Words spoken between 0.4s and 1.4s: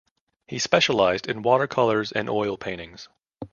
He specialized